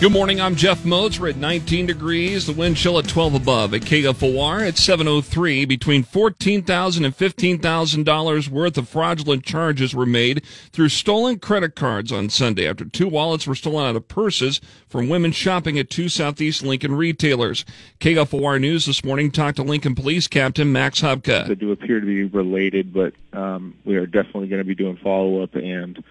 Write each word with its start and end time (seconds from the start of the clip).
Good 0.00 0.12
morning. 0.12 0.40
I'm 0.40 0.56
Jeff 0.56 0.84
Motz. 0.84 1.20
We're 1.20 1.28
at 1.28 1.36
19 1.36 1.84
degrees. 1.84 2.46
The 2.46 2.54
wind 2.54 2.78
chill 2.78 2.98
at 2.98 3.06
12 3.06 3.34
above. 3.34 3.74
At 3.74 3.82
KFOR 3.82 4.66
at 4.66 4.78
703, 4.78 5.66
between 5.66 6.04
$14,000 6.04 7.04
and 7.04 7.14
$15,000 7.14 8.48
worth 8.48 8.78
of 8.78 8.88
fraudulent 8.88 9.44
charges 9.44 9.94
were 9.94 10.06
made 10.06 10.42
through 10.72 10.88
stolen 10.88 11.38
credit 11.38 11.74
cards 11.74 12.12
on 12.12 12.30
Sunday 12.30 12.66
after 12.66 12.86
two 12.86 13.08
wallets 13.08 13.46
were 13.46 13.54
stolen 13.54 13.84
out 13.84 13.94
of 13.94 14.08
purses 14.08 14.62
from 14.88 15.10
women 15.10 15.32
shopping 15.32 15.78
at 15.78 15.90
two 15.90 16.08
Southeast 16.08 16.62
Lincoln 16.62 16.94
retailers. 16.94 17.66
KFOR 18.00 18.58
News 18.58 18.86
this 18.86 19.04
morning 19.04 19.30
talked 19.30 19.56
to 19.56 19.62
Lincoln 19.62 19.94
Police 19.94 20.28
Captain 20.28 20.72
Max 20.72 21.02
Hubka. 21.02 21.46
They 21.46 21.54
do 21.54 21.72
appear 21.72 22.00
to 22.00 22.06
be 22.06 22.24
related, 22.24 22.94
but 22.94 23.12
um, 23.34 23.76
we 23.84 23.96
are 23.96 24.06
definitely 24.06 24.48
going 24.48 24.62
to 24.62 24.64
be 24.64 24.74
doing 24.74 24.96
follow 24.96 25.42
up 25.42 25.54
and 25.56 26.02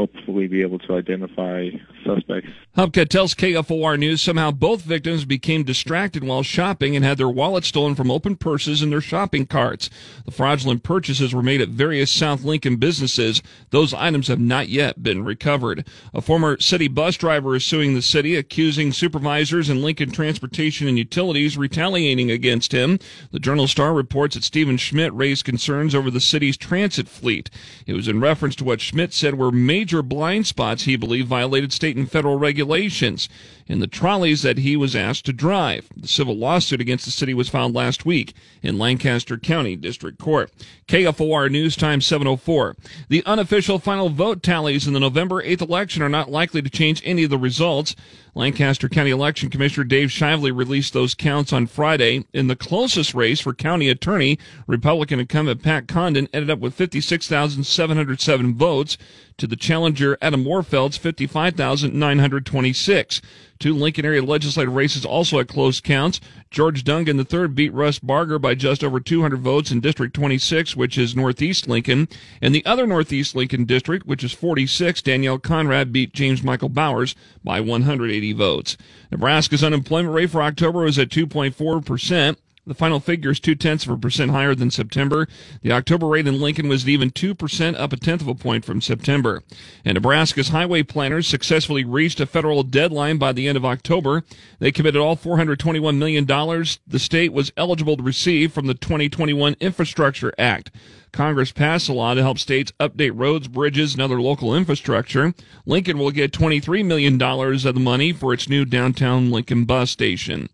hopefully 0.00 0.46
be 0.46 0.62
able 0.62 0.78
to 0.78 0.94
identify 0.94 1.68
suspects. 2.06 2.48
Hubka 2.74 3.06
tells 3.06 3.34
KFOR 3.34 3.98
News 3.98 4.22
somehow 4.22 4.50
both 4.50 4.80
victims 4.80 5.26
became 5.26 5.62
distracted 5.62 6.24
while 6.24 6.42
shopping 6.42 6.96
and 6.96 7.04
had 7.04 7.18
their 7.18 7.28
wallets 7.28 7.68
stolen 7.68 7.94
from 7.94 8.10
open 8.10 8.36
purses 8.36 8.80
in 8.80 8.88
their 8.88 9.02
shopping 9.02 9.44
carts. 9.44 9.90
The 10.24 10.30
fraudulent 10.30 10.84
purchases 10.84 11.34
were 11.34 11.42
made 11.42 11.60
at 11.60 11.68
various 11.68 12.10
South 12.10 12.44
Lincoln 12.44 12.76
businesses. 12.76 13.42
Those 13.70 13.92
items 13.92 14.28
have 14.28 14.40
not 14.40 14.70
yet 14.70 15.02
been 15.02 15.22
recovered. 15.22 15.86
A 16.14 16.22
former 16.22 16.58
city 16.60 16.88
bus 16.88 17.16
driver 17.16 17.56
is 17.56 17.64
suing 17.66 17.94
the 17.94 18.00
city, 18.00 18.36
accusing 18.36 18.92
supervisors 18.92 19.68
in 19.68 19.82
Lincoln 19.82 20.12
Transportation 20.12 20.88
and 20.88 20.96
Utilities 20.96 21.58
retaliating 21.58 22.30
against 22.30 22.72
him. 22.72 22.98
The 23.32 23.38
Journal 23.38 23.66
Star 23.66 23.92
reports 23.92 24.34
that 24.34 24.44
Stephen 24.44 24.78
Schmidt 24.78 25.12
raised 25.12 25.44
concerns 25.44 25.94
over 25.94 26.10
the 26.10 26.20
city's 26.20 26.56
transit 26.56 27.06
fleet. 27.06 27.50
It 27.86 27.92
was 27.92 28.08
in 28.08 28.20
reference 28.20 28.56
to 28.56 28.64
what 28.64 28.80
Schmidt 28.80 29.12
said 29.12 29.36
were 29.36 29.52
major 29.52 29.89
major 29.90 30.02
blind 30.02 30.46
spots 30.46 30.84
he 30.84 30.94
believed 30.94 31.26
violated 31.26 31.72
state 31.72 31.96
and 31.96 32.08
federal 32.08 32.38
regulations 32.38 33.28
in 33.66 33.80
the 33.80 33.88
trolleys 33.88 34.42
that 34.42 34.58
he 34.58 34.76
was 34.76 34.94
asked 34.94 35.24
to 35.24 35.32
drive. 35.32 35.88
The 35.96 36.06
civil 36.06 36.36
lawsuit 36.36 36.80
against 36.80 37.04
the 37.04 37.10
city 37.10 37.34
was 37.34 37.48
filed 37.48 37.74
last 37.74 38.06
week 38.06 38.34
in 38.62 38.78
Lancaster 38.78 39.36
County 39.36 39.74
District 39.74 40.18
Court. 40.18 40.52
KFOR 40.86 41.50
News 41.50 41.74
Time 41.76 42.00
704. 42.00 42.76
The 43.08 43.24
unofficial 43.26 43.80
final 43.80 44.10
vote 44.10 44.44
tallies 44.44 44.86
in 44.86 44.92
the 44.92 45.00
November 45.00 45.42
8th 45.42 45.62
election 45.62 46.02
are 46.02 46.08
not 46.08 46.30
likely 46.30 46.62
to 46.62 46.70
change 46.70 47.02
any 47.04 47.24
of 47.24 47.30
the 47.30 47.38
results. 47.38 47.96
Lancaster 48.34 48.88
County 48.88 49.10
Election 49.10 49.50
Commissioner 49.50 49.84
Dave 49.84 50.08
Shively 50.08 50.56
released 50.56 50.92
those 50.92 51.14
counts 51.14 51.52
on 51.52 51.66
Friday. 51.66 52.24
In 52.32 52.46
the 52.46 52.56
closest 52.56 53.14
race 53.14 53.40
for 53.40 53.52
county 53.54 53.88
attorney, 53.88 54.38
Republican 54.66 55.20
incumbent 55.20 55.62
Pat 55.62 55.88
Condon 55.88 56.28
ended 56.32 56.50
up 56.50 56.60
with 56.60 56.74
56,707 56.74 58.54
votes 58.54 58.96
to 59.36 59.46
the 59.46 59.56
challenger 59.70 60.18
Adam 60.20 60.42
Morfeld's 60.42 60.96
55,926. 60.96 63.22
Two 63.60 63.72
Lincoln 63.72 64.04
area 64.04 64.20
legislative 64.20 64.74
races 64.74 65.04
also 65.04 65.38
at 65.38 65.46
close 65.46 65.80
counts. 65.80 66.20
George 66.50 66.82
Dungan 66.82 67.32
III 67.32 67.46
beat 67.46 67.72
Russ 67.72 68.00
Barger 68.00 68.40
by 68.40 68.56
just 68.56 68.82
over 68.82 68.98
200 68.98 69.38
votes 69.38 69.70
in 69.70 69.78
District 69.78 70.12
26, 70.12 70.74
which 70.74 70.98
is 70.98 71.14
Northeast 71.14 71.68
Lincoln. 71.68 72.08
In 72.42 72.50
the 72.50 72.66
other 72.66 72.84
Northeast 72.84 73.36
Lincoln 73.36 73.64
district, 73.64 74.08
which 74.08 74.24
is 74.24 74.32
46, 74.32 75.02
Danielle 75.02 75.38
Conrad 75.38 75.92
beat 75.92 76.12
James 76.12 76.42
Michael 76.42 76.68
Bowers 76.68 77.14
by 77.44 77.60
180 77.60 78.32
votes. 78.32 78.76
Nebraska's 79.12 79.62
unemployment 79.62 80.16
rate 80.16 80.30
for 80.30 80.42
October 80.42 80.80
was 80.80 80.98
at 80.98 81.10
2.4 81.10 81.86
percent. 81.86 82.40
The 82.66 82.74
final 82.74 83.00
figure 83.00 83.30
is 83.30 83.40
two 83.40 83.54
tenths 83.54 83.86
of 83.86 83.90
a 83.90 83.96
percent 83.96 84.30
higher 84.30 84.54
than 84.54 84.70
September. 84.70 85.26
The 85.62 85.72
October 85.72 86.06
rate 86.06 86.26
in 86.26 86.40
Lincoln 86.40 86.68
was 86.68 86.88
even 86.88 87.10
2% 87.10 87.78
up 87.78 87.92
a 87.92 87.96
tenth 87.96 88.20
of 88.20 88.28
a 88.28 88.34
point 88.34 88.64
from 88.64 88.80
September. 88.80 89.42
And 89.84 89.94
Nebraska's 89.94 90.50
highway 90.50 90.82
planners 90.82 91.26
successfully 91.26 91.84
reached 91.84 92.20
a 92.20 92.26
federal 92.26 92.62
deadline 92.62 93.16
by 93.16 93.32
the 93.32 93.48
end 93.48 93.56
of 93.56 93.64
October. 93.64 94.24
They 94.58 94.72
committed 94.72 95.00
all 95.00 95.16
$421 95.16 95.96
million 95.96 96.26
the 96.26 96.98
state 96.98 97.32
was 97.32 97.50
eligible 97.56 97.96
to 97.96 98.02
receive 98.02 98.52
from 98.52 98.66
the 98.66 98.74
2021 98.74 99.56
Infrastructure 99.58 100.32
Act. 100.38 100.70
Congress 101.12 101.52
passed 101.52 101.88
a 101.88 101.92
law 101.92 102.14
to 102.14 102.22
help 102.22 102.38
states 102.38 102.72
update 102.78 103.12
roads, 103.14 103.48
bridges, 103.48 103.94
and 103.94 104.02
other 104.02 104.20
local 104.20 104.54
infrastructure. 104.54 105.34
Lincoln 105.66 105.98
will 105.98 106.10
get 106.10 106.32
$23 106.32 106.84
million 106.84 107.20
of 107.20 107.74
the 107.74 107.80
money 107.80 108.12
for 108.12 108.32
its 108.32 108.48
new 108.48 108.64
downtown 108.64 109.30
Lincoln 109.30 109.64
bus 109.64 109.90
station. 109.90 110.48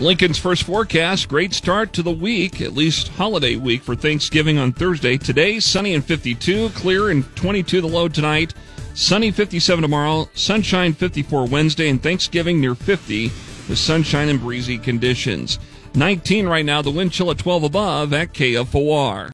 Lincoln's 0.00 0.38
first 0.38 0.64
forecast, 0.64 1.28
great 1.28 1.54
start 1.54 1.92
to 1.92 2.02
the 2.02 2.10
week, 2.10 2.60
at 2.60 2.74
least 2.74 3.08
holiday 3.08 3.54
week 3.54 3.80
for 3.84 3.94
Thanksgiving 3.94 4.58
on 4.58 4.72
Thursday. 4.72 5.16
Today, 5.16 5.60
sunny 5.60 5.94
and 5.94 6.04
52, 6.04 6.70
clear 6.70 7.10
and 7.10 7.24
22 7.36 7.80
the 7.80 7.86
low 7.86 8.08
tonight, 8.08 8.54
sunny 8.94 9.30
57 9.30 9.82
tomorrow, 9.82 10.28
sunshine 10.34 10.94
54 10.94 11.46
Wednesday, 11.46 11.88
and 11.88 12.02
Thanksgiving 12.02 12.60
near 12.60 12.74
50 12.74 13.26
with 13.68 13.78
sunshine 13.78 14.28
and 14.28 14.40
breezy 14.40 14.78
conditions. 14.78 15.60
19 15.94 16.48
right 16.48 16.64
now, 16.64 16.82
the 16.82 16.90
wind 16.90 17.12
chill 17.12 17.30
at 17.30 17.38
12 17.38 17.62
above 17.62 18.12
at 18.12 18.32
KFOR. 18.32 19.32